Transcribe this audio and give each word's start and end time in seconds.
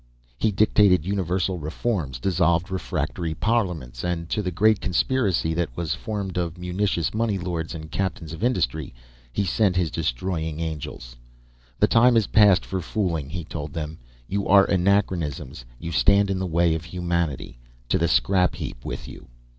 He 0.35 0.51
dictated 0.51 1.05
universal 1.05 1.59
reforms, 1.59 2.17
dissolved 2.19 2.71
refractory 2.71 3.35
parliaments, 3.35 4.03
and 4.03 4.27
to 4.31 4.41
the 4.41 4.49
great 4.49 4.81
conspiracy 4.81 5.53
that 5.53 5.77
was 5.77 5.93
formed 5.93 6.37
of 6.39 6.57
mutinous 6.57 7.13
money 7.13 7.37
lords 7.37 7.75
and 7.75 7.91
captains 7.91 8.33
of 8.33 8.43
industry 8.43 8.95
he 9.31 9.45
sent 9.45 9.75
his 9.75 9.91
destroying 9.91 10.59
angels. 10.59 11.17
"The 11.77 11.85
time 11.85 12.17
is 12.17 12.25
past 12.25 12.65
for 12.65 12.81
fooling," 12.81 13.29
he 13.29 13.43
told 13.45 13.73
them. 13.73 13.99
"You 14.27 14.47
are 14.47 14.65
anachronisms. 14.65 15.65
You 15.77 15.91
stand 15.91 16.31
in 16.31 16.39
the 16.39 16.47
way 16.47 16.73
of 16.73 16.85
humanity. 16.85 17.59
To 17.89 17.99
the 17.99 18.07
scrap 18.07 18.55
heap 18.55 18.83
with 18.83 19.07
you." 19.07 19.27